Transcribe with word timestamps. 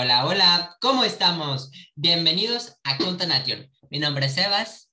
Hola, 0.00 0.26
hola, 0.26 0.76
¿cómo 0.80 1.02
estamos? 1.02 1.72
Bienvenidos 1.96 2.76
a 2.84 2.98
Contanation. 2.98 3.68
Mi 3.90 3.98
nombre 3.98 4.26
es 4.26 4.34
Sebas. 4.34 4.92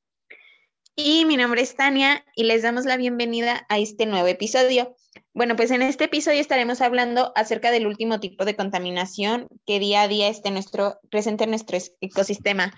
Y 0.95 1.25
mi 1.25 1.37
nombre 1.37 1.61
es 1.61 1.75
Tania 1.75 2.25
y 2.35 2.45
les 2.45 2.63
damos 2.63 2.85
la 2.85 2.97
bienvenida 2.97 3.67
a 3.69 3.77
este 3.77 4.07
nuevo 4.07 4.25
episodio. 4.25 4.95
Bueno, 5.31 5.55
pues 5.55 5.69
en 5.69 5.83
este 5.83 6.05
episodio 6.05 6.41
estaremos 6.41 6.81
hablando 6.81 7.33
acerca 7.35 7.69
del 7.69 7.85
último 7.85 8.19
tipo 8.19 8.45
de 8.45 8.55
contaminación 8.55 9.47
que 9.67 9.79
día 9.79 10.01
a 10.01 10.07
día 10.07 10.27
esté 10.27 10.49
nuestro, 10.49 10.99
presente 11.11 11.43
en 11.43 11.51
nuestro 11.51 11.77
ecosistema. 12.01 12.73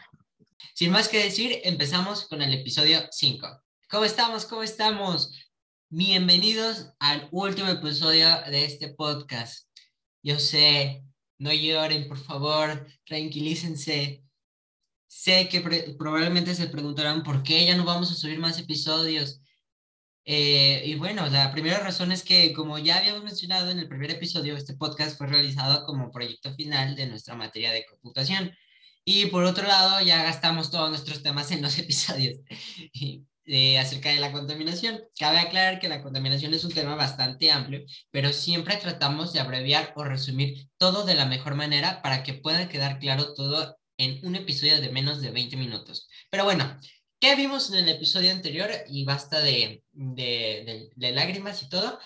Sin 0.75 0.91
más 0.91 1.07
que 1.07 1.23
decir, 1.23 1.61
empezamos 1.63 2.27
con 2.27 2.41
el 2.41 2.53
episodio 2.53 3.07
5. 3.09 3.47
¿Cómo 3.89 4.03
estamos? 4.03 4.43
¿Cómo 4.43 4.63
estamos? 4.63 5.31
Bienvenidos 5.87 6.89
al 6.99 7.29
último 7.31 7.69
episodio 7.69 8.27
de 8.49 8.65
este 8.65 8.89
podcast. 8.89 9.69
Yo 10.21 10.39
sé, 10.39 11.06
no 11.39 11.53
lloren, 11.53 12.07
por 12.07 12.17
favor, 12.17 12.87
tranquilícense. 13.05 14.23
Sé 15.07 15.47
que 15.49 15.61
probablemente 15.97 16.53
se 16.55 16.67
preguntarán 16.67 17.23
por 17.23 17.43
qué 17.43 17.65
ya 17.65 17.75
no 17.77 17.85
vamos 17.85 18.11
a 18.11 18.15
subir 18.15 18.39
más 18.39 18.59
episodios. 18.59 19.41
Eh, 20.25 20.83
y 20.85 20.95
bueno, 20.95 21.27
la 21.29 21.51
primera 21.51 21.79
razón 21.79 22.11
es 22.11 22.23
que, 22.23 22.53
como 22.53 22.77
ya 22.79 22.97
habíamos 22.97 23.23
mencionado 23.23 23.71
en 23.71 23.79
el 23.79 23.87
primer 23.87 24.11
episodio, 24.11 24.57
este 24.57 24.75
podcast 24.75 25.17
fue 25.17 25.27
realizado 25.27 25.85
como 25.85 26.11
proyecto 26.11 26.53
final 26.53 26.95
de 26.95 27.07
nuestra 27.07 27.35
materia 27.35 27.71
de 27.71 27.85
computación. 27.85 28.51
Y 29.05 29.27
por 29.27 29.45
otro 29.45 29.65
lado, 29.67 30.01
ya 30.01 30.23
gastamos 30.23 30.69
todos 30.71 30.89
nuestros 30.89 31.23
temas 31.23 31.51
en 31.51 31.61
los 31.61 31.77
episodios 31.79 32.39
eh, 33.47 33.79
acerca 33.79 34.09
de 34.09 34.19
la 34.19 34.31
contaminación. 34.33 35.01
Cabe 35.17 35.39
aclarar 35.39 35.79
que 35.79 35.87
la 35.87 36.03
contaminación 36.03 36.53
es 36.53 36.65
un 36.65 36.73
tema 36.73 36.95
bastante 36.95 37.49
amplio, 37.49 37.85
pero 38.11 38.33
siempre 38.33 38.75
tratamos 38.75 39.31
de 39.31 39.39
abreviar 39.39 39.93
o 39.95 40.03
resumir 40.03 40.67
todo 40.77 41.05
de 41.05 41.15
la 41.15 41.25
mejor 41.25 41.55
manera 41.55 42.01
para 42.01 42.23
que 42.23 42.33
pueda 42.33 42.67
quedar 42.67 42.99
claro 42.99 43.33
todo 43.33 43.77
en 43.97 44.19
un 44.25 44.35
episodio 44.35 44.81
de 44.81 44.89
menos 44.89 45.21
de 45.21 45.31
20 45.31 45.55
minutos. 45.55 46.09
Pero 46.29 46.43
bueno, 46.43 46.77
¿qué 47.19 47.35
vimos 47.35 47.71
en 47.71 47.77
el 47.79 47.89
episodio 47.89 48.31
anterior? 48.31 48.69
Y 48.89 49.05
basta 49.05 49.39
de, 49.39 49.81
de, 49.93 51.11
lágrimas 51.13 51.63
y 51.63 51.69
todo. 51.69 51.99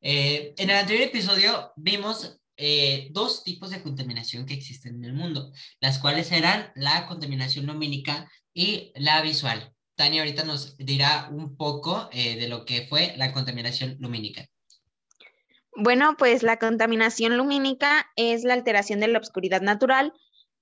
Eh, 0.00 0.54
en 0.56 0.70
el 0.70 0.76
anterior 0.76 1.06
episodio 1.06 1.72
vimos 1.76 2.38
eh, 2.56 3.08
dos 3.12 3.44
tipos 3.44 3.70
de 3.70 3.82
contaminación 3.82 4.46
que 4.46 4.54
existen 4.54 4.96
en 4.96 5.04
el 5.04 5.12
mundo, 5.12 5.52
las 5.80 5.98
cuales 5.98 6.32
eran 6.32 6.72
la 6.74 7.06
contaminación 7.06 7.66
lumínica 7.66 8.28
y 8.52 8.92
la 8.96 9.22
visual. 9.22 9.74
Tania 9.98 10.22
ahorita 10.22 10.44
nos 10.44 10.76
dirá 10.78 11.28
un 11.32 11.56
poco 11.56 12.08
eh, 12.12 12.36
de 12.36 12.48
lo 12.48 12.64
que 12.64 12.86
fue 12.86 13.14
la 13.16 13.32
contaminación 13.32 13.96
lumínica. 13.98 14.48
Bueno, 15.74 16.14
pues 16.16 16.44
la 16.44 16.56
contaminación 16.58 17.36
lumínica 17.36 18.06
es 18.14 18.44
la 18.44 18.54
alteración 18.54 19.00
de 19.00 19.08
la 19.08 19.18
oscuridad 19.18 19.60
natural 19.60 20.12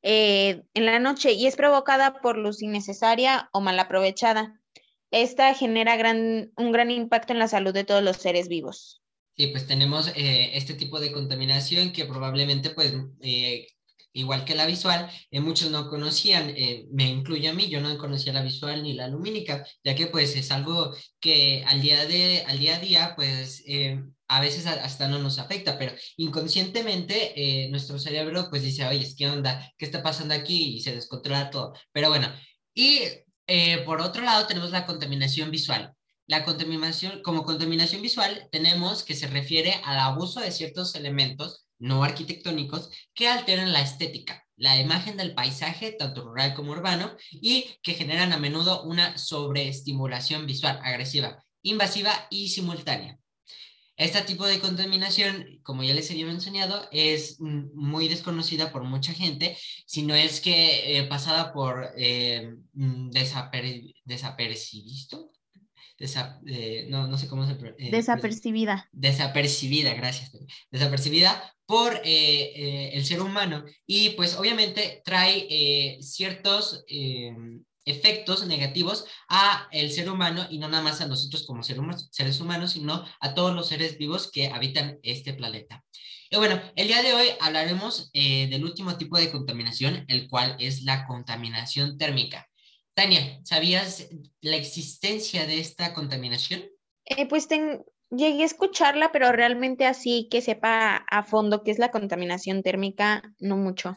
eh, 0.02 0.62
en 0.72 0.86
la 0.86 0.98
noche 0.98 1.32
y 1.32 1.46
es 1.46 1.54
provocada 1.54 2.22
por 2.22 2.38
luz 2.38 2.62
innecesaria 2.62 3.50
o 3.52 3.60
mal 3.60 3.78
aprovechada. 3.78 4.58
Esta 5.10 5.52
genera 5.52 5.96
gran, 5.96 6.50
un 6.56 6.72
gran 6.72 6.90
impacto 6.90 7.34
en 7.34 7.38
la 7.38 7.48
salud 7.48 7.74
de 7.74 7.84
todos 7.84 8.02
los 8.02 8.16
seres 8.16 8.48
vivos. 8.48 9.02
Sí, 9.36 9.48
pues 9.48 9.66
tenemos 9.66 10.08
eh, 10.16 10.56
este 10.56 10.72
tipo 10.72 10.98
de 10.98 11.12
contaminación 11.12 11.92
que 11.92 12.06
probablemente, 12.06 12.70
pues, 12.70 12.94
eh, 13.20 13.66
igual 14.18 14.44
que 14.44 14.54
la 14.54 14.66
visual, 14.66 15.10
eh, 15.30 15.40
muchos 15.40 15.70
no 15.70 15.88
conocían, 15.88 16.54
me 16.90 17.04
incluye 17.04 17.48
a 17.48 17.54
mí, 17.54 17.68
yo 17.68 17.80
no 17.80 17.96
conocía 17.98 18.32
la 18.32 18.42
visual 18.42 18.82
ni 18.82 18.94
la 18.94 19.08
lumínica, 19.08 19.64
ya 19.84 19.94
que 19.94 20.06
pues 20.06 20.34
es 20.36 20.50
algo 20.50 20.94
que 21.20 21.64
al 21.66 21.80
día, 21.80 22.06
de, 22.06 22.44
al 22.46 22.58
día 22.58 22.76
a 22.76 22.80
día, 22.80 23.12
pues 23.16 23.64
a 24.28 24.40
veces 24.40 24.66
hasta 24.66 25.08
no 25.08 25.18
nos 25.18 25.38
afecta, 25.38 25.78
pero 25.78 25.92
inconscientemente 26.16 27.68
nuestro 27.70 27.98
cerebro 27.98 28.48
pues 28.50 28.62
dice, 28.62 28.86
oye, 28.86 29.06
¿qué 29.16 29.28
onda? 29.28 29.72
¿Qué 29.78 29.84
está 29.84 30.02
pasando 30.02 30.34
aquí? 30.34 30.76
Y 30.76 30.80
se 30.80 30.94
descontrola 30.94 31.50
todo. 31.50 31.74
Pero 31.92 32.08
bueno, 32.08 32.32
y 32.74 33.00
por 33.84 34.00
otro 34.00 34.22
lado 34.22 34.46
tenemos 34.46 34.70
la 34.70 34.86
contaminación 34.86 35.50
visual. 35.50 35.92
La 36.28 36.44
contaminación, 36.44 37.22
como 37.22 37.44
contaminación 37.44 38.02
visual, 38.02 38.48
tenemos 38.50 39.04
que 39.04 39.14
se 39.14 39.28
refiere 39.28 39.74
al 39.84 40.00
abuso 40.00 40.40
de 40.40 40.50
ciertos 40.50 40.96
elementos 40.96 41.65
no 41.78 42.04
arquitectónicos 42.04 42.90
que 43.14 43.28
alteran 43.28 43.72
la 43.72 43.82
estética, 43.82 44.44
la 44.56 44.80
imagen 44.80 45.16
del 45.16 45.34
paisaje, 45.34 45.92
tanto 45.92 46.24
rural 46.24 46.54
como 46.54 46.72
urbano, 46.72 47.16
y 47.30 47.66
que 47.82 47.94
generan 47.94 48.32
a 48.32 48.38
menudo 48.38 48.84
una 48.84 49.18
sobreestimulación 49.18 50.46
visual 50.46 50.80
agresiva, 50.82 51.44
invasiva 51.62 52.26
y 52.30 52.48
simultánea. 52.48 53.18
Este 53.98 54.20
tipo 54.22 54.46
de 54.46 54.60
contaminación, 54.60 55.58
como 55.62 55.82
ya 55.82 55.94
les 55.94 56.10
había 56.10 56.26
mencionado, 56.26 56.86
es 56.92 57.40
muy 57.40 58.08
desconocida 58.08 58.70
por 58.70 58.84
mucha 58.84 59.14
gente, 59.14 59.56
si 59.86 60.02
no 60.02 60.14
es 60.14 60.42
que 60.42 60.98
eh, 60.98 61.04
pasada 61.04 61.54
por 61.54 61.92
eh, 61.96 62.56
mm, 62.74 63.08
desapercibido, 64.04 65.32
eh, 65.98 66.86
no, 66.90 67.06
no 67.06 67.16
sé 67.16 67.28
cómo 67.28 67.46
se... 67.46 67.52
Eh, 67.78 67.90
desapercibida. 67.90 68.88
Desapercibida, 68.92 69.94
gracias. 69.94 70.32
Desapercibida 70.70 71.54
por 71.64 72.00
eh, 72.04 72.90
el 72.92 73.04
ser 73.04 73.20
humano 73.22 73.64
y 73.86 74.10
pues 74.10 74.36
obviamente 74.36 75.02
trae 75.04 75.98
ciertos 76.00 76.84
efectos 77.84 78.46
negativos 78.46 79.06
a 79.28 79.68
el 79.72 79.90
ser 79.90 80.10
humano 80.10 80.46
y 80.50 80.58
no 80.58 80.68
nada 80.68 80.82
más 80.82 81.00
a 81.00 81.08
nosotros 81.08 81.46
como 81.46 81.62
seres 81.62 82.40
humanos, 82.40 82.72
sino 82.72 83.04
a 83.20 83.34
todos 83.34 83.54
los 83.54 83.68
seres 83.68 83.98
vivos 83.98 84.30
que 84.30 84.48
habitan 84.48 84.98
este 85.02 85.32
planeta. 85.32 85.84
Y 86.30 86.36
bueno, 86.36 86.60
el 86.74 86.88
día 86.88 87.02
de 87.02 87.14
hoy 87.14 87.28
hablaremos 87.40 88.10
del 88.12 88.64
último 88.64 88.96
tipo 88.96 89.16
de 89.18 89.30
contaminación, 89.30 90.04
el 90.08 90.28
cual 90.28 90.56
es 90.58 90.82
la 90.82 91.06
contaminación 91.06 91.96
térmica. 91.96 92.48
Tania, 92.96 93.38
¿sabías 93.44 94.08
la 94.40 94.56
existencia 94.56 95.46
de 95.46 95.60
esta 95.60 95.92
contaminación? 95.92 96.64
Eh, 97.04 97.28
pues 97.28 97.46
llegué 98.10 98.42
a 98.42 98.46
escucharla, 98.46 99.12
pero 99.12 99.32
realmente 99.32 99.84
así 99.84 100.28
que 100.30 100.40
sepa 100.40 100.96
a 100.96 101.22
fondo 101.22 101.62
qué 101.62 101.72
es 101.72 101.78
la 101.78 101.90
contaminación 101.90 102.62
térmica, 102.62 103.22
no 103.38 103.58
mucho. 103.58 103.94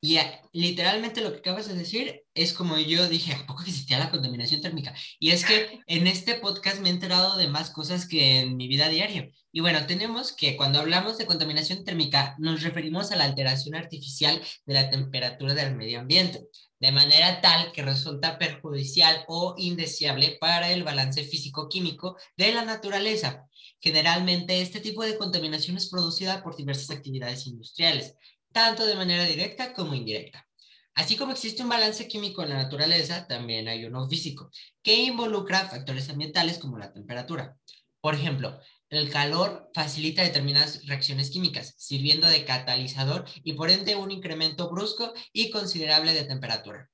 Y 0.00 0.18
literalmente 0.52 1.20
lo 1.20 1.30
que 1.30 1.38
acabas 1.38 1.68
de 1.68 1.74
decir 1.74 2.24
es 2.34 2.52
como 2.52 2.76
yo 2.78 3.08
dije, 3.08 3.34
¿a 3.34 3.46
poco 3.46 3.62
existía 3.62 4.00
la 4.00 4.10
contaminación 4.10 4.62
térmica? 4.62 4.94
Y 5.20 5.30
es 5.30 5.44
que 5.44 5.80
en 5.86 6.08
este 6.08 6.34
podcast 6.34 6.80
me 6.80 6.88
he 6.88 6.92
enterado 6.92 7.36
de 7.36 7.46
más 7.46 7.70
cosas 7.70 8.08
que 8.08 8.40
en 8.40 8.56
mi 8.56 8.66
vida 8.66 8.88
diaria. 8.88 9.30
Y 9.52 9.60
bueno, 9.60 9.86
tenemos 9.86 10.32
que 10.32 10.56
cuando 10.56 10.80
hablamos 10.80 11.18
de 11.18 11.26
contaminación 11.26 11.84
térmica 11.84 12.34
nos 12.38 12.62
referimos 12.62 13.12
a 13.12 13.16
la 13.16 13.24
alteración 13.24 13.76
artificial 13.76 14.42
de 14.66 14.74
la 14.74 14.90
temperatura 14.90 15.54
del 15.54 15.76
medio 15.76 16.00
ambiente 16.00 16.48
de 16.80 16.92
manera 16.92 17.40
tal 17.40 17.72
que 17.72 17.82
resulta 17.82 18.38
perjudicial 18.38 19.24
o 19.28 19.54
indeseable 19.58 20.36
para 20.40 20.70
el 20.70 20.84
balance 20.84 21.24
físico-químico 21.24 22.16
de 22.36 22.52
la 22.52 22.64
naturaleza. 22.64 23.46
Generalmente 23.80 24.60
este 24.60 24.80
tipo 24.80 25.02
de 25.02 25.16
contaminación 25.16 25.76
es 25.76 25.88
producida 25.88 26.42
por 26.42 26.56
diversas 26.56 26.90
actividades 26.90 27.46
industriales, 27.46 28.14
tanto 28.52 28.86
de 28.86 28.96
manera 28.96 29.24
directa 29.24 29.72
como 29.72 29.94
indirecta. 29.94 30.46
Así 30.94 31.16
como 31.16 31.30
existe 31.30 31.62
un 31.62 31.68
balance 31.68 32.08
químico 32.08 32.42
en 32.42 32.48
la 32.48 32.62
naturaleza, 32.62 33.28
también 33.28 33.68
hay 33.68 33.84
uno 33.84 34.08
físico, 34.08 34.50
que 34.82 35.04
involucra 35.04 35.68
factores 35.68 36.08
ambientales 36.10 36.58
como 36.58 36.76
la 36.76 36.92
temperatura. 36.92 37.56
Por 38.00 38.14
ejemplo, 38.14 38.58
el 38.90 39.10
calor 39.10 39.70
facilita 39.74 40.22
determinadas 40.22 40.86
reacciones 40.86 41.30
químicas, 41.30 41.74
sirviendo 41.76 42.26
de 42.26 42.44
catalizador 42.44 43.24
y 43.44 43.52
por 43.52 43.70
ende 43.70 43.96
un 43.96 44.10
incremento 44.10 44.70
brusco 44.70 45.12
y 45.32 45.50
considerable 45.50 46.14
de 46.14 46.24
temperatura, 46.24 46.88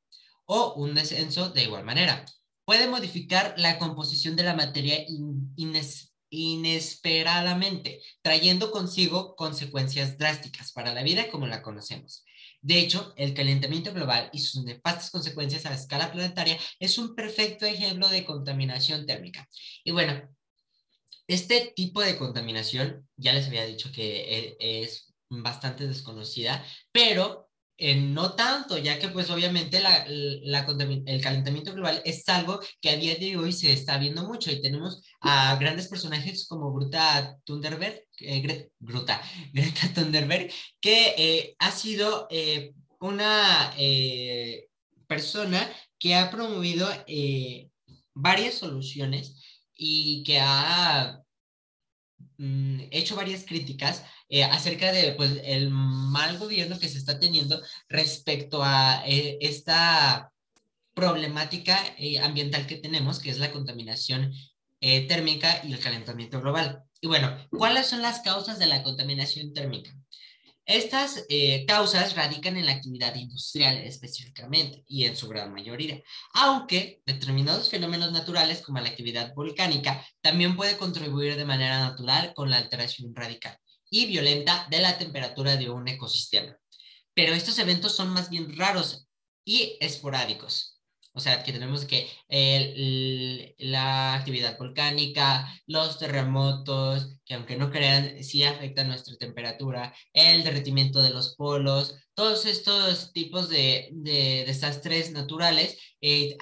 o 0.47 0.75
un 0.75 0.95
descenso 0.95 1.51
de 1.51 1.65
igual 1.65 1.85
manera. 1.85 2.25
Puede 2.65 2.89
modificar 2.89 3.55
la 3.59 3.79
composición 3.79 4.37
de 4.37 4.43
la 4.43 4.55
materia 4.55 5.05
inesperadamente, 6.31 8.01
trayendo 8.23 8.71
consigo 8.71 9.37
consecuencias 9.37 10.19
drásticas 10.19 10.73
para 10.73 10.95
la 10.95 11.03
vida 11.03 11.31
como 11.31 11.47
la 11.47 11.63
conocemos. 11.63 12.25
De 12.63 12.81
hecho, 12.81 13.13
el 13.19 13.35
calentamiento 13.35 13.93
global 13.93 14.31
y 14.33 14.39
sus 14.39 14.65
nefastas 14.65 15.11
consecuencias 15.11 15.67
a 15.67 15.75
escala 15.75 16.11
planetaria 16.11 16.59
es 16.81 16.97
un 16.97 17.15
perfecto 17.15 17.67
ejemplo 17.67 18.09
de 18.09 18.25
contaminación 18.25 19.05
térmica. 19.05 19.47
Y 19.85 19.91
bueno, 19.91 20.35
este 21.27 21.73
tipo 21.75 22.03
de 22.03 22.17
contaminación, 22.17 23.09
ya 23.17 23.33
les 23.33 23.47
había 23.47 23.65
dicho 23.67 23.91
que 23.93 24.57
e, 24.59 24.83
es 24.83 25.15
bastante 25.31 25.87
desconocida, 25.87 26.65
pero 26.93 27.49
eh, 27.77 27.97
no 27.97 28.35
tanto, 28.35 28.79
ya 28.79 29.01
que 29.01 29.09
pues 29.09 29.31
obviamente 29.31 29.79
el 29.79 31.21
calentamiento 31.21 31.73
global 31.75 32.01
es 32.05 32.29
algo 32.29 32.61
que 32.81 32.91
a 32.91 32.97
día 32.97 33.17
de 33.17 33.37
hoy 33.37 33.53
se 33.53 33.73
está 33.73 33.99
viendo 33.99 34.25
mucho 34.25 34.53
y 34.53 34.63
tenemos 34.63 35.03
a 35.21 35.57
grandes 35.57 35.89
personajes 35.89 36.47
como 36.47 36.73
Gruta 36.73 37.37
Thunderberg, 37.45 38.05
eh, 38.21 38.71
Gruta, 38.79 39.21
Greta 39.53 39.93
Thunderberg, 39.95 40.53
que 40.81 41.15
eh, 41.19 41.57
ha 41.59 41.73
sido 41.73 42.29
una 43.01 43.75
persona 45.09 45.69
que 45.99 46.15
ha 46.15 46.31
promovido 46.31 46.89
varias 48.15 48.55
soluciones 48.55 49.44
y 49.77 50.23
que 50.25 50.39
ha 50.41 51.23
mm, 52.39 52.81
hecho 52.91 53.17
varias 53.17 53.45
críticas 53.45 54.05
eh, 54.29 54.45
acerca 54.45 54.93
de 54.93 55.13
pues, 55.13 55.41
el 55.45 55.71
mal 55.71 56.39
gobierno 56.39 56.79
que 56.79 56.89
se 56.89 56.99
está 56.99 57.19
teniendo 57.19 57.61
respecto 57.89 58.63
a 58.63 59.03
eh, 59.07 59.39
esta 59.41 60.31
problemática 60.95 61.79
eh, 61.99 62.19
ambiental 62.21 62.67
que 62.67 62.77
tenemos, 62.77 63.19
que 63.19 63.31
es 63.31 63.39
la 63.39 63.53
contaminación 63.53 64.33
térmica 65.09 65.63
y 65.65 65.73
el 65.73 65.81
calentamiento 65.81 66.43
global. 66.43 66.83
Y 67.01 67.07
bueno, 67.07 67.35
¿cuáles 67.49 67.87
son 67.87 68.03
las 68.03 68.21
causas 68.21 68.59
de 68.59 68.67
la 68.67 68.83
contaminación 68.83 69.55
térmica? 69.55 69.91
Estas 70.67 71.27
eh, 71.29 71.67
causas 71.67 72.17
radican 72.17 72.57
en 72.57 72.65
la 72.65 72.73
actividad 72.73 73.15
industrial 73.17 73.77
específicamente 73.79 74.83
y 74.89 75.05
en 75.05 75.15
su 75.15 75.29
gran 75.29 75.53
mayoría, 75.53 76.03
aunque 76.33 77.03
determinados 77.05 77.69
fenómenos 77.69 78.13
naturales 78.13 78.63
como 78.63 78.81
la 78.81 78.89
actividad 78.89 79.35
volcánica 79.35 80.07
también 80.23 80.57
puede 80.57 80.79
contribuir 80.79 81.37
de 81.37 81.45
manera 81.45 81.81
natural 81.81 82.33
con 82.35 82.51
la 82.51 82.57
alteración 82.57 83.15
radical 83.15 83.59
y 83.91 84.07
violenta 84.07 84.67
de 84.71 84.81
la 84.81 84.97
temperatura 84.97 85.57
de 85.57 85.69
un 85.69 85.87
ecosistema. 85.87 86.57
Pero 87.13 87.35
estos 87.35 87.59
eventos 87.59 87.95
son 87.95 88.09
más 88.09 88.31
bien 88.31 88.57
raros 88.57 89.07
y 89.45 89.77
esporádicos. 89.81 90.74
O 91.17 91.21
sea, 91.21 91.45
que 91.45 91.53
tenemos 91.53 91.85
que 91.85 92.09
la 93.59 94.15
actividad 94.15 94.59
volcánica, 94.59 95.49
los 95.67 95.99
terremotos, 95.99 97.17
que 97.25 97.35
aunque 97.35 97.57
no 97.57 97.71
crean, 97.71 98.23
sí 98.25 98.43
afectan 98.43 98.89
nuestra 98.89 99.17
temperatura, 99.17 99.95
el 100.13 100.43
derretimiento 100.43 101.01
de 101.01 101.11
los 101.11 101.37
polos, 101.37 101.95
todos 102.15 102.47
estos 102.47 103.13
tipos 103.13 103.49
de, 103.49 103.91
desastres 104.47 105.13
naturales 105.13 105.79
eh, 106.01 106.37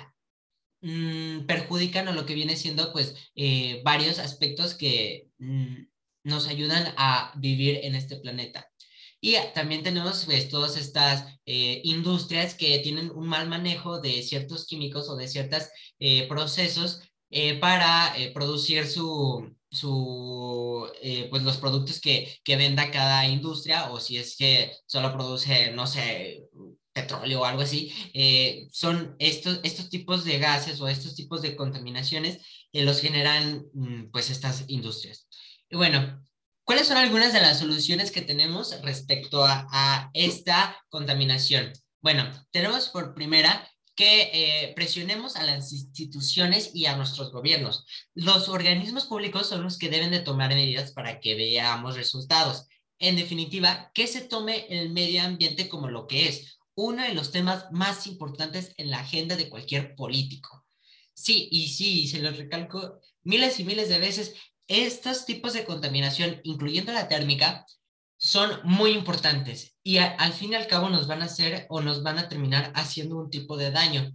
mm, 0.80 1.46
perjudican 1.46 2.08
a 2.08 2.12
lo 2.12 2.24
que 2.26 2.34
viene 2.34 2.56
siendo 2.56 2.92
pues 2.92 3.14
eh, 3.34 3.82
varios 3.84 4.18
aspectos 4.18 4.74
que 4.74 5.28
mm, 5.38 5.84
nos 6.24 6.48
ayudan 6.48 6.94
a 6.96 7.32
vivir 7.36 7.80
en 7.82 7.94
este 7.94 8.16
planeta. 8.16 8.71
Y 9.24 9.36
también 9.54 9.84
tenemos 9.84 10.24
pues, 10.24 10.48
todas 10.48 10.76
estas 10.76 11.24
eh, 11.46 11.80
industrias 11.84 12.54
que 12.54 12.80
tienen 12.80 13.08
un 13.14 13.28
mal 13.28 13.48
manejo 13.48 14.00
de 14.00 14.20
ciertos 14.20 14.66
químicos 14.66 15.08
o 15.08 15.14
de 15.14 15.28
ciertos 15.28 15.68
eh, 16.00 16.26
procesos 16.26 17.00
eh, 17.30 17.60
para 17.60 18.12
producir 18.34 18.84
su, 18.88 19.56
su 19.70 20.88
pues 21.30 21.44
los 21.44 21.56
productos 21.58 22.00
que, 22.00 22.36
que 22.42 22.56
venda 22.56 22.90
cada 22.90 23.26
industria 23.28 23.92
o 23.92 24.00
si 24.00 24.16
es 24.18 24.36
que 24.36 24.72
solo 24.86 25.12
produce, 25.12 25.70
no 25.70 25.86
sé, 25.86 26.48
petróleo 26.92 27.42
o 27.42 27.44
algo 27.44 27.62
así, 27.62 27.92
son 28.72 29.14
estos, 29.20 29.60
estos 29.62 29.88
tipos 29.88 30.24
de 30.24 30.38
gases 30.40 30.80
o 30.80 30.88
estos 30.88 31.14
tipos 31.14 31.42
de 31.42 31.54
contaminaciones 31.54 32.44
que 32.72 32.82
los 32.82 33.00
generan 33.00 33.66
mm, 33.72 34.10
pues 34.10 34.30
estas 34.30 34.64
industrias. 34.66 35.28
Y 35.70 35.76
bueno, 35.76 36.26
¿Cuáles 36.64 36.86
son 36.86 36.96
algunas 36.96 37.32
de 37.32 37.40
las 37.40 37.58
soluciones 37.58 38.12
que 38.12 38.22
tenemos 38.22 38.80
respecto 38.82 39.44
a, 39.44 40.10
esta 40.14 40.80
contaminación? 40.90 41.72
Bueno, 42.00 42.30
tenemos 42.52 42.88
por 42.88 43.14
primera 43.14 43.68
que 43.96 44.30
eh, 44.32 44.72
presionemos 44.74 45.36
a 45.36 45.42
las 45.42 45.72
instituciones 45.72 46.70
y 46.72 46.86
a 46.86 46.96
nuestros 46.96 47.32
gobiernos. 47.32 47.84
Los 48.14 48.48
organismos 48.48 49.06
públicos 49.06 49.48
son 49.48 49.64
los 49.64 49.76
que 49.76 49.90
deben 49.90 50.12
de 50.12 50.20
tomar 50.20 50.54
medidas 50.54 50.92
para 50.92 51.20
que 51.20 51.34
veamos 51.34 51.96
resultados. 51.96 52.68
En 52.98 53.16
definitiva, 53.16 53.90
que 53.92 54.06
se 54.06 54.20
tome 54.20 54.66
el 54.70 54.90
medio 54.90 55.22
ambiente 55.22 55.68
como 55.68 55.88
lo 55.90 56.06
que 56.06 56.28
es, 56.28 56.58
uno 56.74 57.02
de 57.02 57.14
los 57.14 57.32
temas 57.32 57.66
más 57.72 58.06
importantes 58.06 58.72
en 58.76 58.90
la 58.90 59.00
agenda 59.00 59.34
de 59.34 59.48
cualquier 59.48 59.96
político. 59.96 60.64
Sí, 61.12 61.48
y 61.50 61.68
sí, 61.68 62.06
se 62.06 62.20
lo 62.20 62.30
recalco 62.30 63.00
miles 63.24 63.60
y 63.60 63.64
miles 63.64 63.88
de 63.88 63.98
veces, 63.98 64.34
estos 64.68 65.26
tipos 65.26 65.52
de 65.52 65.64
contaminación, 65.64 66.40
incluyendo 66.44 66.92
la 66.92 67.08
térmica, 67.08 67.66
son 68.16 68.60
muy 68.62 68.92
importantes 68.92 69.76
y 69.82 69.98
al 69.98 70.32
fin 70.32 70.52
y 70.52 70.54
al 70.54 70.68
cabo 70.68 70.88
nos 70.88 71.08
van 71.08 71.22
a 71.22 71.24
hacer 71.24 71.66
o 71.68 71.80
nos 71.80 72.04
van 72.04 72.18
a 72.18 72.28
terminar 72.28 72.72
haciendo 72.76 73.16
un 73.16 73.30
tipo 73.30 73.56
de 73.56 73.72
daño. 73.72 74.12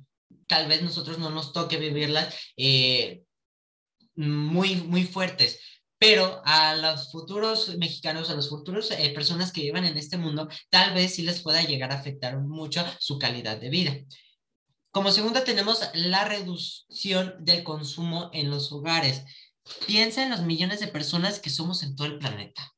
Tal 0.48 0.68
vez 0.68 0.82
nosotros 0.82 1.20
no 1.20 1.30
nos 1.30 1.52
toque 1.52 1.78
vivirlas 1.78 2.34
eh, 2.56 3.24
muy, 4.16 4.76
muy 4.76 5.04
fuertes, 5.04 5.60
pero 6.00 6.42
a 6.46 6.76
los 6.76 7.12
futuros 7.12 7.76
mexicanos, 7.78 8.30
a 8.30 8.36
los 8.36 8.50
futuros 8.50 8.92
eh, 8.92 9.10
personas 9.14 9.52
que 9.52 9.62
vivan 9.62 9.84
en 9.84 9.98
este 9.98 10.18
mundo, 10.18 10.48
tal 10.70 10.94
vez 10.94 11.16
sí 11.16 11.24
les 11.24 11.42
pueda 11.42 11.62
llegar 11.64 11.92
a 11.92 11.96
afectar 12.00 12.40
mucho 12.40 12.86
su 13.00 13.20
calidad 13.20 13.58
de 13.58 13.70
vida. 13.70 13.98
Como 14.92 15.12
segunda 15.12 15.44
tenemos 15.44 15.82
la 15.94 16.26
reducción 16.26 17.36
del 17.40 17.64
consumo 17.64 18.30
en 18.34 18.50
los 18.50 18.72
hogares. 18.72 19.24
Piensa 19.86 20.24
en 20.24 20.30
los 20.30 20.42
millones 20.42 20.80
de 20.80 20.88
personas 20.88 21.40
que 21.40 21.50
somos 21.50 21.84
en 21.84 21.96
todo 21.96 22.08
el 22.08 22.18
planeta. 22.20 22.74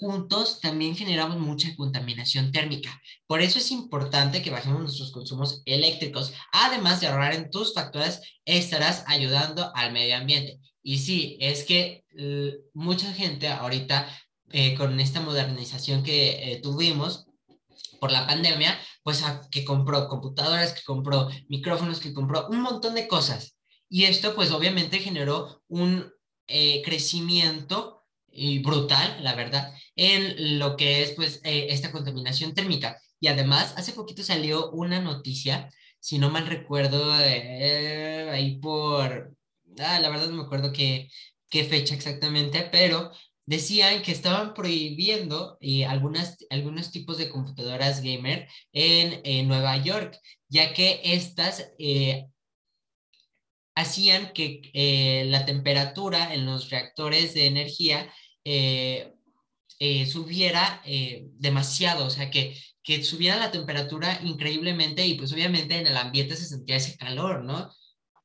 Juntos 0.00 0.60
también 0.60 0.96
generamos 0.96 1.38
mucha 1.38 1.74
contaminación 1.76 2.50
térmica. 2.50 3.00
Por 3.26 3.40
eso 3.40 3.58
es 3.58 3.70
importante 3.70 4.42
que 4.42 4.50
bajemos 4.50 4.80
nuestros 4.80 5.12
consumos 5.12 5.62
eléctricos. 5.64 6.32
Además 6.52 7.00
de 7.00 7.06
ahorrar 7.06 7.34
en 7.34 7.50
tus 7.50 7.72
facturas, 7.72 8.20
estarás 8.44 9.04
ayudando 9.06 9.70
al 9.76 9.92
medio 9.92 10.16
ambiente. 10.16 10.58
Y 10.82 10.98
sí, 10.98 11.36
es 11.40 11.64
que 11.64 12.04
mucha 12.74 13.12
gente 13.12 13.48
ahorita 13.48 14.08
eh, 14.50 14.74
con 14.74 14.98
esta 15.00 15.20
modernización 15.20 16.02
que 16.02 16.52
eh, 16.52 16.60
tuvimos 16.60 17.26
por 18.00 18.10
la 18.10 18.26
pandemia, 18.26 18.76
pues 19.02 19.22
que 19.50 19.64
compró 19.64 20.08
computadoras, 20.08 20.72
que 20.72 20.82
compró 20.82 21.30
micrófonos, 21.48 22.00
que 22.00 22.12
compró 22.12 22.48
un 22.48 22.60
montón 22.60 22.94
de 22.94 23.06
cosas 23.06 23.56
y 23.92 24.04
esto 24.04 24.34
pues 24.34 24.50
obviamente 24.52 25.00
generó 25.00 25.62
un 25.68 26.10
eh, 26.46 26.80
crecimiento 26.82 28.06
brutal, 28.64 29.22
la 29.22 29.34
verdad, 29.34 29.74
en 29.96 30.58
lo 30.58 30.78
que 30.78 31.02
es 31.02 31.12
pues 31.12 31.42
eh, 31.44 31.66
esta 31.68 31.92
contaminación 31.92 32.54
térmica. 32.54 32.98
Y 33.20 33.28
además, 33.28 33.74
hace 33.76 33.92
poquito 33.92 34.22
salió 34.22 34.70
una 34.70 34.98
noticia, 35.02 35.68
si 36.00 36.18
no 36.18 36.30
mal 36.30 36.46
recuerdo, 36.46 37.14
eh, 37.20 38.30
ahí 38.30 38.58
por, 38.60 39.36
ah, 39.78 40.00
la 40.00 40.08
verdad 40.08 40.28
no 40.28 40.36
me 40.36 40.44
acuerdo 40.44 40.72
qué, 40.72 41.10
qué 41.50 41.64
fecha 41.64 41.94
exactamente, 41.94 42.70
pero 42.72 43.10
decían 43.44 44.00
que 44.00 44.12
estaban 44.12 44.54
prohibiendo 44.54 45.58
algunas, 45.86 46.38
algunos 46.48 46.90
tipos 46.92 47.18
de 47.18 47.28
computadoras 47.28 48.00
gamer 48.02 48.48
en 48.72 49.48
Nueva 49.48 49.76
York, 49.76 50.18
ya 50.48 50.72
que 50.72 51.02
estas 51.04 51.72
hacían 53.74 54.32
que 54.32 54.70
eh, 54.74 55.24
la 55.26 55.44
temperatura 55.44 56.34
en 56.34 56.46
los 56.46 56.70
reactores 56.70 57.34
de 57.34 57.46
energía 57.46 58.12
eh, 58.44 59.14
eh, 59.78 60.06
subiera 60.06 60.82
demasiado, 61.38 62.06
o 62.06 62.10
sea, 62.10 62.30
que, 62.30 62.56
que 62.82 63.02
subiera 63.02 63.36
la 63.36 63.50
temperatura 63.50 64.20
increíblemente 64.22 65.06
y 65.06 65.14
pues 65.14 65.32
obviamente 65.32 65.76
en 65.78 65.86
el 65.86 65.96
ambiente 65.96 66.36
se 66.36 66.46
sentía 66.46 66.76
ese 66.76 66.96
calor, 66.96 67.44
¿no? 67.44 67.70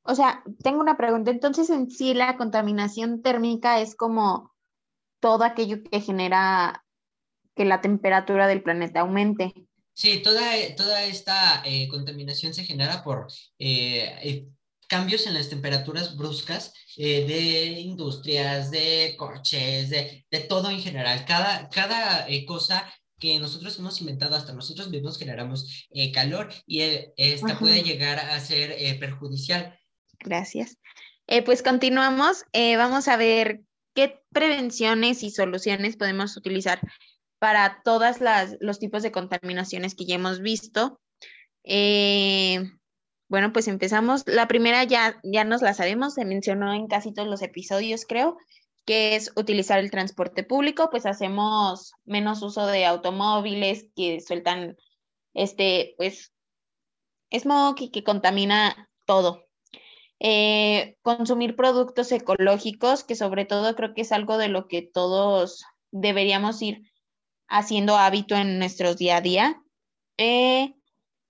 O 0.02 0.14
sea, 0.14 0.42
tengo 0.62 0.80
una 0.80 0.96
pregunta. 0.96 1.30
Entonces, 1.30 1.68
en 1.70 1.90
sí, 1.90 2.14
la 2.14 2.36
contaminación 2.36 3.22
térmica 3.22 3.80
es 3.80 3.94
como 3.94 4.54
todo 5.20 5.44
aquello 5.44 5.82
que 5.82 6.00
genera 6.00 6.84
que 7.54 7.64
la 7.64 7.80
temperatura 7.80 8.46
del 8.46 8.62
planeta 8.62 9.00
aumente. 9.00 9.52
Sí, 9.92 10.22
toda, 10.22 10.42
toda 10.76 11.04
esta 11.04 11.64
contaminación 11.90 12.54
se 12.54 12.64
genera 12.64 13.02
por 13.02 13.26
cambios 14.88 15.26
en 15.26 15.34
las 15.34 15.48
temperaturas 15.48 16.16
bruscas 16.16 16.74
eh, 16.96 17.24
de 17.26 17.80
industrias, 17.80 18.70
de 18.70 19.14
coches, 19.16 19.90
de, 19.90 20.26
de, 20.30 20.40
todo 20.40 20.70
en 20.70 20.80
general. 20.80 21.24
Cada, 21.24 21.68
cada 21.68 22.28
eh, 22.28 22.44
cosa 22.44 22.92
que 23.18 23.38
nosotros 23.38 23.78
hemos 23.78 24.00
inventado, 24.00 24.34
hasta 24.34 24.52
nosotros 24.52 24.90
mismos 24.90 25.18
generamos 25.18 25.86
eh, 25.90 26.10
calor 26.12 26.48
y 26.66 26.80
esta 27.16 27.58
puede 27.58 27.82
llegar 27.82 28.18
a 28.18 28.38
ser 28.40 28.98
perjudicial. 28.98 29.78
Gracias. 30.20 30.78
pues 31.44 31.62
continuamos. 31.62 32.44
vamos 32.52 33.08
a 33.08 33.16
ver 33.16 33.60
qué 33.94 34.20
prevenciones 34.32 35.24
y 35.24 35.30
soluciones 35.30 35.96
podemos 35.96 36.36
utilizar 36.36 36.80
para 37.38 37.82
todos 37.84 38.16
los 38.60 38.78
tipos 38.78 39.02
de 39.02 39.12
contaminaciones 39.12 39.94
que 39.94 40.06
ya 40.06 40.16
hemos 40.16 40.40
visto. 40.40 41.00
Eh, 41.64 42.70
bueno, 43.28 43.52
pues 43.52 43.68
empezamos. 43.68 44.24
La 44.26 44.48
primera 44.48 44.84
ya, 44.84 45.20
ya 45.22 45.44
nos 45.44 45.62
la 45.62 45.74
sabemos, 45.74 46.14
se 46.14 46.24
mencionó 46.24 46.72
en 46.72 46.86
casi 46.86 47.12
todos 47.12 47.28
los 47.28 47.42
episodios, 47.42 48.04
creo, 48.06 48.38
que 48.86 49.16
es 49.16 49.32
utilizar 49.36 49.78
el 49.78 49.90
transporte 49.90 50.44
público, 50.44 50.88
pues 50.90 51.04
hacemos 51.04 51.92
menos 52.04 52.42
uso 52.42 52.66
de 52.66 52.86
automóviles 52.86 53.86
que 53.94 54.20
sueltan, 54.20 54.76
este, 55.34 55.94
pues, 55.98 56.32
smog 57.30 57.76
y 57.80 57.90
que 57.90 58.02
contamina 58.02 58.88
todo. 59.04 59.44
Eh, 60.20 60.96
consumir 61.02 61.54
productos 61.54 62.10
ecológicos, 62.12 63.04
que 63.04 63.14
sobre 63.14 63.44
todo 63.44 63.76
creo 63.76 63.94
que 63.94 64.00
es 64.00 64.10
algo 64.10 64.38
de 64.38 64.48
lo 64.48 64.66
que 64.68 64.82
todos 64.82 65.64
deberíamos 65.90 66.60
ir 66.62 66.90
haciendo 67.46 67.96
hábito 67.96 68.34
en 68.34 68.58
nuestros 68.58 68.96
día 68.96 69.18
a 69.18 69.20
día. 69.20 69.62
Eh, 70.16 70.74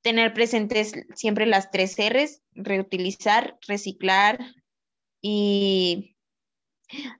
tener 0.08 0.32
presentes 0.32 0.94
siempre 1.14 1.44
las 1.44 1.70
tres 1.70 1.94
R's, 1.98 2.40
reutilizar, 2.54 3.58
reciclar 3.68 4.38
y... 5.20 6.16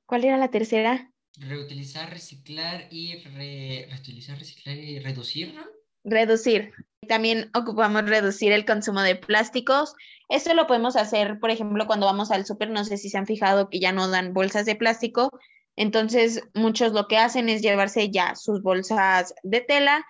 ¿Cuál 0.07 0.25
era 0.25 0.39
la 0.39 0.51
tercera? 0.51 1.13
Reutilizar, 1.37 2.09
reciclar 2.09 2.89
y 2.91 3.17
reutilizar, 3.17 4.39
reciclar 4.39 4.79
y 4.79 5.01
reducir, 5.01 5.53
¿no? 5.53 5.67
Reducir. 6.03 6.73
También 7.07 7.51
ocupamos 7.55 8.09
reducir 8.09 8.53
el 8.53 8.65
consumo 8.65 9.03
de 9.03 9.17
plásticos. 9.17 9.95
Esto 10.31 10.55
lo 10.55 10.67
podemos 10.67 10.97
hacer, 10.97 11.39
por 11.41 11.51
ejemplo, 11.51 11.87
cuando 11.87 12.07
vamos 12.07 12.31
al 12.31 12.47
súper, 12.47 12.71
no 12.71 12.85
sé 12.85 12.97
si 12.97 13.11
se 13.11 13.19
han 13.19 13.27
fijado 13.27 13.69
que 13.69 13.81
ya 13.81 13.93
no 13.93 14.09
dan 14.09 14.33
bolsas 14.33 14.65
de 14.65 14.77
plástico. 14.77 15.29
Entonces, 15.77 16.43
muchos 16.55 16.93
lo 16.93 17.07
que 17.07 17.19
hacen 17.19 17.51
es 17.51 17.61
llevarse 17.61 18.11
ya 18.11 18.35
sus 18.35 18.63
bolsas 18.63 19.35
de 19.43 19.61
tela 19.61 20.07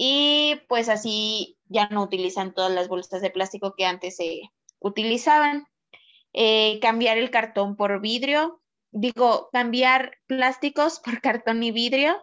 y 0.00 0.54
pues 0.68 0.88
así 0.88 1.58
ya 1.66 1.88
no 1.88 2.04
utilizan 2.04 2.54
todas 2.54 2.70
las 2.70 2.86
bolsas 2.86 3.20
de 3.20 3.30
plástico 3.30 3.74
que 3.76 3.84
antes 3.84 4.16
se 4.16 4.42
utilizaban. 4.78 5.66
Eh, 6.32 6.78
cambiar 6.80 7.18
el 7.18 7.30
cartón 7.30 7.74
por 7.74 8.00
vidrio, 8.00 8.62
digo, 8.92 9.48
cambiar 9.52 10.16
plásticos 10.26 11.00
por 11.04 11.20
cartón 11.20 11.62
y 11.64 11.72
vidrio 11.72 12.16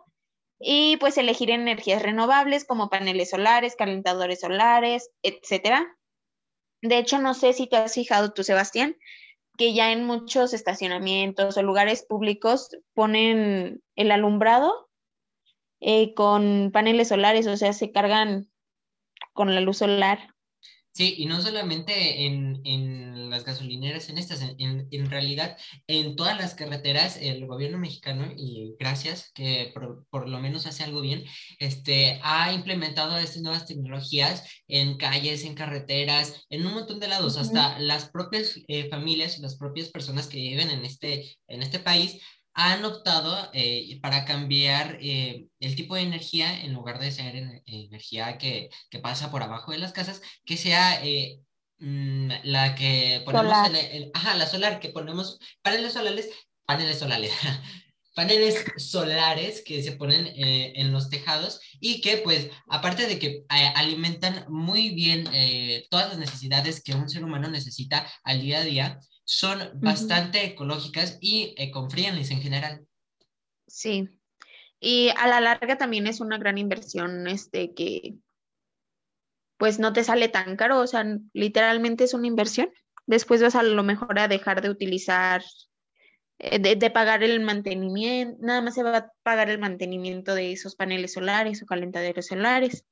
y 0.58 0.96
pues 0.98 1.18
elegir 1.18 1.52
energías 1.52 2.02
renovables 2.02 2.64
como 2.64 2.90
paneles 2.90 3.32
solares, 3.32 3.76
calentadores 3.76 4.40
solares, 4.40 5.12
etcétera. 5.22 5.98
De 6.82 6.98
hecho, 6.98 7.20
no 7.20 7.34
sé 7.34 7.52
si 7.52 7.68
te 7.68 7.76
has 7.76 7.94
fijado 7.94 8.32
tú, 8.32 8.46
Sebastián, 8.46 8.96
que 9.58 9.74
ya 9.74 9.92
en 9.92 10.06
muchos 10.06 10.54
estacionamientos 10.54 11.58
o 11.58 11.62
lugares 11.62 12.06
públicos 12.06 12.70
ponen 12.94 13.84
el 13.98 14.12
alumbrado 14.12 14.86
eh, 15.88 16.16
con 16.16 16.72
paneles 16.74 17.10
solares, 17.10 17.46
o 17.46 17.56
sea, 17.58 17.72
se 17.72 17.92
cargan 17.92 18.50
con 19.34 19.54
la 19.54 19.62
luz 19.62 19.78
solar. 19.78 20.34
Sí, 20.94 21.14
y 21.18 21.26
no 21.28 21.42
solamente 21.42 22.26
en, 22.26 22.62
en 22.64 23.30
las 23.30 23.46
gasolineras, 23.46 24.10
en 24.10 24.18
estas, 24.18 24.42
en, 24.42 24.88
en, 24.90 25.10
realidad 25.12 25.58
en 25.88 26.16
todas 26.16 26.38
las 26.40 26.56
carreteras, 26.56 27.18
el 27.22 27.46
gobierno 27.46 27.78
mexicano, 27.78 28.32
y 28.36 28.76
gracias 28.80 29.30
que 29.36 29.72
por, 29.76 30.08
por, 30.10 30.28
lo 30.28 30.40
menos 30.40 30.66
hace 30.66 30.84
algo 30.86 31.02
bien, 31.02 31.26
este, 31.60 32.20
ha 32.24 32.52
implementado 32.52 33.18
estas 33.18 33.42
nuevas 33.44 33.68
tecnologías 33.68 34.50
en 34.68 34.98
calles, 34.98 35.44
en 35.44 35.54
carreteras, 35.54 36.46
en 36.50 36.66
un 36.66 36.74
montón 36.74 37.00
de 37.00 37.10
lados, 37.10 37.38
hasta 37.38 37.78
las 37.78 38.10
propias 38.10 38.58
eh, 38.70 38.90
familias, 38.90 39.38
las 39.38 39.58
propias 39.58 39.90
personas 39.90 40.28
que 40.28 40.38
viven 40.38 40.72
en 40.72 40.84
este, 40.84 41.38
en 41.48 41.62
este 41.62 41.78
país 41.78 42.22
han 42.56 42.86
optado 42.86 43.50
eh, 43.54 44.00
para 44.02 44.24
cambiar 44.24 44.98
eh, 45.02 45.48
el 45.60 45.76
tipo 45.76 45.96
de 45.96 46.02
energía, 46.02 46.62
en 46.62 46.74
lugar 46.74 47.00
de 47.00 47.12
ser 47.12 47.36
energía 47.66 48.38
que, 48.38 48.70
que, 48.90 49.00
pasa 49.00 49.30
por 49.30 49.44
abajo 49.44 49.74
de 49.74 49.78
las 49.78 49.92
casas, 49.92 50.22
que 50.46 50.56
sea 50.56 51.04
eh, 51.04 51.42
mm, 51.80 52.32
la 52.44 52.74
que 52.76 53.22
ponemos, 53.26 53.70
ajá, 54.14 54.36
la 54.36 54.48
solar, 54.48 54.80
que 54.80 54.90
ponemos 54.90 55.38
paneles 55.62 55.94
solares, 55.94 56.30
paneles 56.66 56.98
solares, 56.98 57.34
paneles 58.16 58.64
solares 58.78 59.62
que 59.62 59.84
se 59.84 59.92
ponen 59.92 60.32
en 60.38 60.94
los 60.94 61.10
tejados 61.10 61.60
y 61.82 62.00
que 62.00 62.16
pues 62.16 62.50
aparte 62.70 63.08
de 63.08 63.20
que 63.20 63.44
alimentan 63.50 64.46
muy 64.48 64.92
bien 64.92 65.26
todas 65.90 66.08
las 66.08 66.18
necesidades 66.18 66.82
que 66.82 66.94
un 66.94 67.10
ser 67.10 67.26
humano 67.26 67.50
necesita 67.50 68.10
al 68.24 68.40
día 68.40 68.60
a 68.60 68.64
día, 68.64 69.00
son 69.26 69.60
bastante 69.82 70.46
ecológicas 70.46 71.18
y 71.20 71.54
econfriendly 71.58 72.26
en 72.32 72.42
general. 72.42 72.88
Sí, 73.68 74.08
y 74.80 75.10
a 75.18 75.28
la 75.28 75.42
larga 75.42 75.78
también 75.78 76.08
es 76.08 76.22
una 76.22 76.38
gran 76.38 76.58
inversión 76.58 77.28
este 77.28 77.74
que 77.74 78.16
pues 79.58 79.80
no 79.80 79.94
te 79.94 80.04
sale 80.04 80.28
tan 80.28 80.56
caro, 80.58 80.80
o 80.80 80.88
sea, 80.88 81.06
literalmente 81.34 82.04
es 82.04 82.14
una 82.14 82.28
inversión. 82.28 82.70
Después 83.08 83.42
vas 83.42 83.56
a 83.56 83.64
lo 83.64 83.84
mejor 83.84 84.20
a 84.20 84.28
dejar 84.28 84.62
de 84.62 84.70
utilizar, 84.70 85.44
eh, 86.40 86.60
de, 86.60 86.90
pagar 86.92 87.24
el 87.24 87.40
mantenimiento, 87.40 88.38
nada 88.42 88.62
más 88.62 88.76
se 88.76 88.84
va 88.84 88.98
a 88.98 89.12
pagar 89.24 89.50
el 89.50 89.60
mantenimiento 89.60 90.36
de 90.36 90.52
esos 90.52 90.76
paneles 90.76 91.14
solares 91.14 91.64
o 91.64 91.66
calentadores 91.66 92.28
solares. 92.28 92.86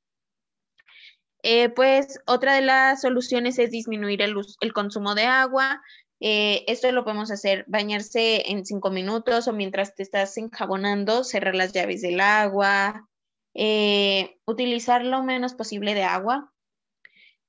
Eh, 1.42 1.68
pues 1.68 2.18
otra 2.26 2.54
de 2.54 2.62
las 2.62 3.02
soluciones 3.02 3.58
es 3.58 3.70
disminuir 3.70 4.22
el, 4.22 4.34
el 4.60 4.72
consumo 4.72 5.14
de 5.14 5.24
agua, 5.24 5.82
eh, 6.26 6.64
esto 6.68 6.90
lo 6.90 7.04
podemos 7.04 7.30
hacer, 7.30 7.66
bañarse 7.68 8.50
en 8.50 8.64
cinco 8.64 8.90
minutos 8.90 9.46
o 9.46 9.52
mientras 9.52 9.94
te 9.94 10.02
estás 10.02 10.38
enjabonando, 10.38 11.22
cerrar 11.22 11.54
las 11.54 11.74
llaves 11.74 12.00
del 12.00 12.18
agua, 12.18 13.10
eh, 13.52 14.38
utilizar 14.46 15.04
lo 15.04 15.22
menos 15.22 15.52
posible 15.52 15.92
de 15.92 16.04
agua. 16.04 16.50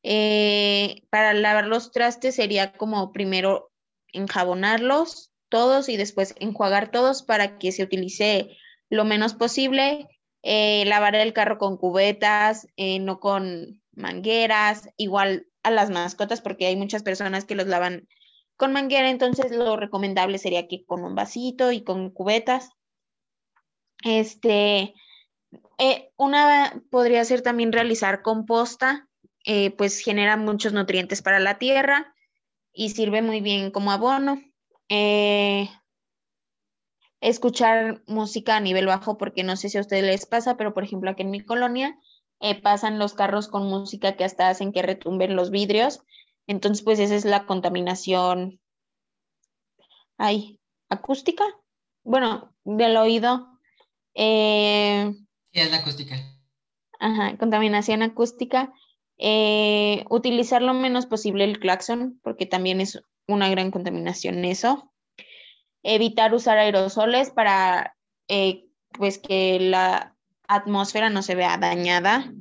Eh, 0.03 1.03
para 1.09 1.33
lavar 1.33 1.67
los 1.67 1.93
trastes 1.93 2.35
sería 2.35 2.73
como 2.73 3.13
primero 3.13 3.71
enjabonarlos 4.11 5.31
todos 5.47 5.87
y 5.87 5.95
después 5.95 6.35
enjuagar 6.37 6.91
todos 6.91 7.23
para 7.23 7.57
que 7.57 7.71
se 7.71 7.81
utilice 7.81 8.57
lo 8.89 9.05
menos 9.05 9.35
posible. 9.35 10.09
lavar 10.43 11.15
el 11.15 11.31
carro 11.31 11.57
con 11.57 11.77
cubetas, 11.77 12.67
no 12.77 13.21
con 13.21 13.81
mangueras, 13.93 14.89
igual 14.97 15.47
a 15.63 15.71
las 15.71 15.89
mascotas, 15.91 16.41
porque 16.41 16.67
hay 16.67 16.75
muchas 16.75 17.03
personas 17.03 17.45
que 17.45 17.55
los 17.55 17.67
lavan 17.67 18.05
con 18.57 18.73
manguera, 18.73 19.09
entonces 19.09 19.51
lo 19.51 19.75
recomendable 19.75 20.37
sería 20.37 20.67
que 20.67 20.85
con 20.85 21.03
un 21.03 21.15
vasito 21.15 21.71
y 21.71 21.83
con 21.83 22.09
cubetas. 22.09 22.69
Este, 24.03 24.93
eh, 25.77 26.11
una 26.17 26.81
podría 26.89 27.25
ser 27.25 27.41
también 27.41 27.71
realizar 27.71 28.21
composta, 28.21 29.07
eh, 29.45 29.71
pues 29.71 29.99
genera 29.99 30.37
muchos 30.37 30.73
nutrientes 30.73 31.21
para 31.21 31.39
la 31.39 31.57
tierra 31.57 32.13
y 32.73 32.89
sirve 32.89 33.21
muy 33.21 33.41
bien 33.41 33.71
como 33.71 33.91
abono. 33.91 34.41
Eh, 34.89 35.69
escuchar 37.19 38.03
música 38.07 38.55
a 38.55 38.59
nivel 38.59 38.85
bajo, 38.85 39.17
porque 39.17 39.43
no 39.43 39.55
sé 39.55 39.69
si 39.69 39.77
a 39.77 39.81
ustedes 39.81 40.03
les 40.03 40.25
pasa, 40.25 40.57
pero 40.57 40.73
por 40.73 40.83
ejemplo 40.83 41.09
aquí 41.09 41.23
en 41.23 41.31
mi 41.31 41.41
colonia 41.41 41.97
pasan 42.61 42.99
los 42.99 43.15
carros 43.15 43.47
con 43.47 43.67
música 43.67 44.15
que 44.15 44.23
hasta 44.23 44.49
hacen 44.49 44.71
que 44.71 44.83
retumben 44.83 45.35
los 45.35 45.49
vidrios 45.49 46.01
entonces, 46.47 46.83
pues 46.83 46.99
esa 46.99 47.15
es 47.15 47.25
la 47.25 47.45
contaminación 47.45 48.59
ay, 50.17 50.59
acústica, 50.89 51.43
bueno, 52.03 52.53
del 52.63 52.97
oído. 52.97 53.59
Eh, 54.13 55.11
sí, 55.51 55.59
es 55.59 55.71
la 55.71 55.77
acústica. 55.77 56.15
Ajá, 56.99 57.37
contaminación 57.37 58.01
acústica. 58.01 58.73
Eh, 59.17 60.05
utilizar 60.09 60.61
lo 60.61 60.73
menos 60.73 61.05
posible 61.05 61.43
el 61.43 61.59
claxon, 61.59 62.19
porque 62.23 62.45
también 62.45 62.81
es 62.81 63.01
una 63.27 63.49
gran 63.49 63.71
contaminación 63.71 64.45
eso. 64.45 64.91
Evitar 65.83 66.33
usar 66.33 66.57
aerosoles 66.57 67.31
para 67.31 67.95
eh, 68.27 68.65
pues 68.91 69.19
que 69.19 69.59
la 69.59 70.15
atmósfera 70.47 71.09
no 71.09 71.21
se 71.21 71.35
vea 71.35 71.57
dañada. 71.57 72.31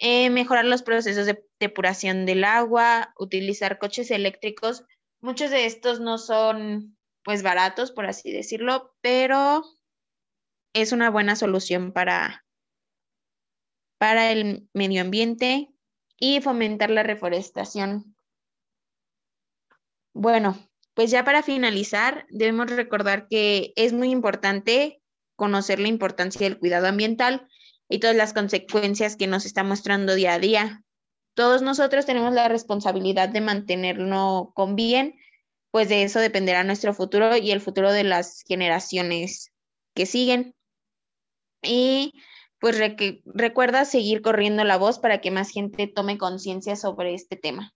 Mejorar 0.00 0.64
los 0.64 0.82
procesos 0.82 1.26
de 1.26 1.44
depuración 1.58 2.26
del 2.26 2.44
agua, 2.44 3.12
utilizar 3.18 3.78
coches 3.78 4.10
eléctricos. 4.10 4.84
Muchos 5.20 5.50
de 5.50 5.66
estos 5.66 6.00
no 6.00 6.18
son 6.18 6.96
pues 7.22 7.42
baratos, 7.42 7.92
por 7.92 8.06
así 8.06 8.32
decirlo, 8.32 8.94
pero 9.02 9.62
es 10.72 10.92
una 10.92 11.10
buena 11.10 11.36
solución 11.36 11.92
para, 11.92 12.44
para 13.98 14.32
el 14.32 14.68
medio 14.72 15.02
ambiente 15.02 15.68
y 16.18 16.40
fomentar 16.40 16.90
la 16.90 17.02
reforestación. 17.02 18.16
Bueno, 20.14 20.58
pues 20.94 21.10
ya 21.10 21.24
para 21.24 21.42
finalizar, 21.42 22.26
debemos 22.30 22.70
recordar 22.70 23.28
que 23.28 23.72
es 23.76 23.92
muy 23.92 24.10
importante 24.10 25.02
conocer 25.36 25.78
la 25.78 25.88
importancia 25.88 26.48
del 26.48 26.58
cuidado 26.58 26.88
ambiental 26.88 27.48
y 27.90 27.98
todas 27.98 28.16
las 28.16 28.32
consecuencias 28.32 29.16
que 29.16 29.26
nos 29.26 29.44
está 29.44 29.64
mostrando 29.64 30.14
día 30.14 30.32
a 30.32 30.38
día 30.38 30.84
todos 31.34 31.62
nosotros 31.62 32.06
tenemos 32.06 32.34
la 32.34 32.48
responsabilidad 32.48 33.28
de 33.28 33.40
mantenerlo 33.40 34.52
con 34.54 34.76
bien, 34.76 35.18
pues 35.70 35.88
de 35.88 36.02
eso 36.02 36.18
dependerá 36.18 36.64
nuestro 36.64 36.92
futuro 36.94 37.36
y 37.36 37.50
el 37.50 37.60
futuro 37.60 37.92
de 37.92 38.04
las 38.04 38.42
generaciones 38.46 39.52
que 39.94 40.06
siguen. 40.06 40.54
Y 41.62 42.12
pues 42.58 42.76
recuerda 43.24 43.84
seguir 43.84 44.22
corriendo 44.22 44.64
la 44.64 44.76
voz 44.76 44.98
para 44.98 45.20
que 45.20 45.30
más 45.30 45.50
gente 45.50 45.86
tome 45.86 46.18
conciencia 46.18 46.76
sobre 46.76 47.14
este 47.14 47.36
tema. 47.36 47.72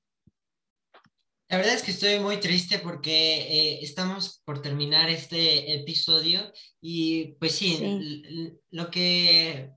La 1.48 1.58
verdad 1.58 1.74
es 1.74 1.82
que 1.82 1.92
estoy 1.92 2.18
muy 2.18 2.38
triste 2.40 2.80
porque 2.80 3.36
eh, 3.42 3.78
estamos 3.82 4.42
por 4.44 4.60
terminar 4.60 5.08
este 5.08 5.74
episodio 5.74 6.52
y 6.80 7.34
pues 7.38 7.54
sí, 7.54 8.58
lo 8.70 8.90
que 8.90 9.70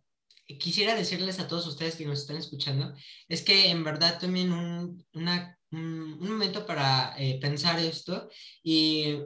quisiera 0.59 0.95
decirles 0.95 1.39
a 1.39 1.47
todos 1.47 1.67
ustedes 1.67 1.95
que 1.95 2.05
nos 2.05 2.19
están 2.19 2.37
escuchando 2.37 2.93
es 3.27 3.41
que 3.41 3.69
en 3.69 3.83
verdad 3.83 4.19
también 4.19 4.51
un, 4.51 5.05
un, 5.13 6.19
momento 6.19 6.65
para 6.65 7.15
eh, 7.17 7.39
pensar 7.41 7.79
esto 7.79 8.29
y 8.63 9.17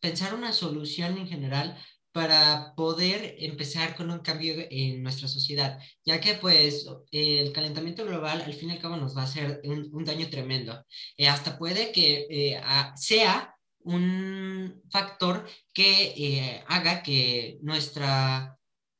pensar 0.00 0.34
una 0.34 0.52
solución 0.52 1.18
en 1.18 1.28
general 1.28 1.78
para 2.16 2.72
poder 2.74 3.36
empezar 3.40 3.94
con 3.94 4.10
un 4.10 4.20
cambio 4.20 4.54
en 4.70 5.02
nuestra 5.02 5.28
sociedad, 5.28 5.78
ya 6.02 6.18
que 6.18 6.32
pues 6.32 6.86
el 7.10 7.52
calentamiento 7.52 8.06
global 8.06 8.40
al 8.40 8.54
fin 8.54 8.70
y 8.70 8.72
al 8.72 8.78
cabo 8.78 8.96
nos 8.96 9.14
va 9.14 9.20
a 9.20 9.24
hacer 9.24 9.60
un, 9.64 10.02
daño 10.02 10.30
tremendo. 10.30 10.82
Eh, 11.18 11.28
hasta 11.28 11.58
puede 11.58 11.92
que 11.92 12.26
eh, 12.30 12.60
sea 12.94 13.54
un 13.80 14.82
factor 14.90 15.46
que 15.74 16.14
eh, 16.16 16.64
haga 16.66 17.02
que 17.02 17.58
nuestra 17.60 18.55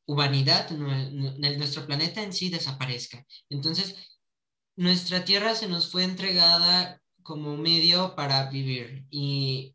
humanidad, 0.07 0.71
nuestro 0.71 1.87
planeta 1.87 2.23
en 2.23 2.33
sí 2.33 2.49
desaparezca. 2.49 3.25
Entonces, 3.51 3.97
nuestra 4.77 5.25
Tierra 5.25 5.55
se 5.55 5.69
nos 5.69 5.91
fue 5.91 6.05
entregada 6.05 7.01
como 7.23 7.57
medio 7.57 8.15
para 8.15 8.49
vivir 8.49 9.07
y 9.11 9.75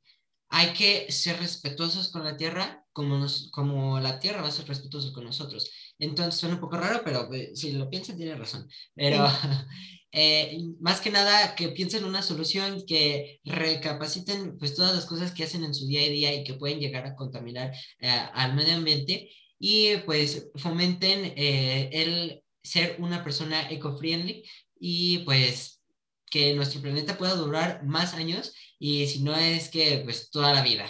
hay 0.50 0.74
que 0.74 1.12
ser 1.12 1.40
respetuosos 1.40 2.12
con 2.12 2.24
la 2.24 2.38
Tierra 2.38 2.86
como, 2.94 3.26
como 3.52 4.00
la 4.00 4.20
Tierra 4.20 4.42
va 4.42 4.50
a 4.50 4.52
ser 4.52 4.68
respetuosa 4.68 5.12
con 5.14 5.26
nosotros. 5.26 5.72
Entonces 5.98 6.40
suena 6.40 6.56
un 6.56 6.62
poco 6.62 6.78
raro, 6.78 7.02
pero 7.04 7.28
pues, 7.28 7.60
si 7.60 7.72
lo 7.74 7.90
piensan 7.90 8.18
tiene 8.18 8.36
razón. 8.36 8.68
Pero 8.96 9.28
eh, 10.12 10.58
más 10.80 11.00
que 11.00 11.10
nada 11.10 11.56
que 11.56 11.70
piensen 11.70 12.04
una 12.04 12.22
solución, 12.22 12.84
que 12.86 13.40
recapaciten 13.46 14.58
pues 14.58 14.76
todas 14.76 14.94
las 14.94 15.06
cosas 15.06 15.32
que 15.32 15.44
hacen 15.44 15.64
en 15.64 15.74
su 15.74 15.88
día 15.88 16.02
a 16.02 16.10
día 16.10 16.34
y 16.34 16.44
que 16.44 16.56
pueden 16.56 16.80
llegar 16.80 17.06
a 17.06 17.16
contaminar 17.16 17.72
eh, 18.00 18.10
al 18.34 18.56
medio 18.56 18.76
ambiente 18.76 19.30
y 19.64 19.98
pues 20.08 20.50
fomenten 20.56 21.34
eh, 21.38 21.92
el 21.94 22.44
ser 22.64 22.96
una 22.98 23.24
persona 23.24 23.70
eco-friendly 23.70 24.44
y 24.80 25.20
pues 25.20 25.84
que 26.32 26.56
nuestro 26.56 26.82
planeta 26.82 27.16
pueda 27.16 27.36
durar 27.36 27.86
más 27.86 28.16
años 28.16 28.56
y 28.80 29.06
si 29.06 29.22
no 29.22 29.36
es 29.36 29.70
que 29.70 30.02
pues 30.04 30.32
toda 30.32 30.52
la 30.52 30.64
vida. 30.64 30.88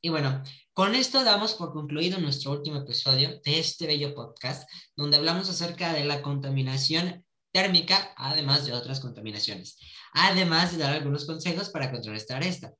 Y 0.00 0.08
bueno, 0.08 0.42
con 0.72 0.96
esto 0.96 1.22
damos 1.22 1.54
por 1.54 1.72
concluido 1.72 2.18
nuestro 2.18 2.50
último 2.50 2.78
episodio 2.78 3.40
de 3.44 3.60
este 3.60 3.86
bello 3.86 4.12
podcast, 4.12 4.68
donde 4.96 5.16
hablamos 5.16 5.48
acerca 5.48 5.92
de 5.92 6.04
la 6.04 6.20
contaminación 6.20 7.24
térmica, 7.52 8.12
además 8.16 8.66
de 8.66 8.72
otras 8.72 8.98
contaminaciones, 8.98 9.78
además 10.14 10.72
de 10.72 10.78
dar 10.78 10.94
algunos 10.94 11.26
consejos 11.26 11.70
para 11.70 11.92
contrarrestar 11.92 12.42
esta. 12.42 12.74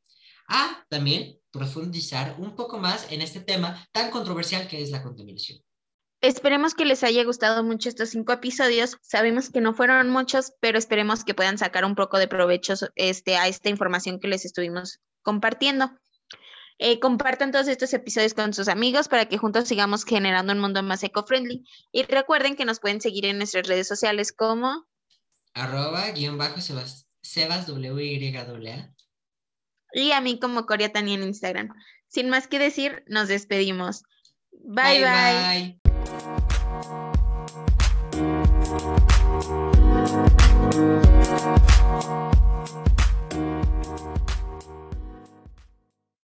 Ah, 0.48 0.84
también 0.88 1.38
profundizar 1.52 2.34
un 2.38 2.56
poco 2.56 2.78
más 2.78 3.10
en 3.12 3.22
este 3.22 3.40
tema 3.40 3.86
tan 3.92 4.10
controversial 4.10 4.66
que 4.66 4.82
es 4.82 4.90
la 4.90 5.02
contaminación. 5.02 5.60
Esperemos 6.22 6.74
que 6.74 6.84
les 6.84 7.02
haya 7.02 7.24
gustado 7.24 7.64
mucho 7.64 7.88
estos 7.88 8.10
cinco 8.10 8.32
episodios. 8.32 8.96
Sabemos 9.02 9.50
que 9.50 9.60
no 9.60 9.74
fueron 9.74 10.08
muchos, 10.08 10.52
pero 10.60 10.78
esperemos 10.78 11.24
que 11.24 11.34
puedan 11.34 11.58
sacar 11.58 11.84
un 11.84 11.96
poco 11.96 12.18
de 12.18 12.28
provecho 12.28 12.74
este, 12.94 13.36
a 13.36 13.48
esta 13.48 13.68
información 13.68 14.20
que 14.20 14.28
les 14.28 14.44
estuvimos 14.44 15.00
compartiendo. 15.22 15.90
Eh, 16.78 17.00
compartan 17.00 17.50
todos 17.50 17.68
estos 17.68 17.92
episodios 17.92 18.34
con 18.34 18.54
sus 18.54 18.68
amigos 18.68 19.08
para 19.08 19.26
que 19.26 19.36
juntos 19.36 19.68
sigamos 19.68 20.04
generando 20.04 20.52
un 20.52 20.60
mundo 20.60 20.82
más 20.82 21.02
eco-friendly. 21.02 21.64
Y 21.90 22.04
recuerden 22.04 22.56
que 22.56 22.64
nos 22.64 22.80
pueden 22.80 23.00
seguir 23.00 23.26
en 23.26 23.38
nuestras 23.38 23.66
redes 23.66 23.88
sociales 23.88 24.32
como 24.32 24.86
arroba 25.54 26.10
guion 26.12 26.38
bajo 26.38 26.60
sebas, 26.60 27.06
sebas 27.22 27.68
y 27.68 28.36
a 28.36 28.46
y 29.92 30.12
a 30.12 30.20
mí 30.20 30.38
como 30.38 30.66
Corea 30.66 30.92
Tania 30.92 31.14
en 31.14 31.22
Instagram. 31.22 31.74
Sin 32.08 32.28
más 32.28 32.46
que 32.46 32.58
decir, 32.58 33.04
nos 33.06 33.28
despedimos. 33.28 34.04
bye. 34.52 35.02
bye. 35.02 35.78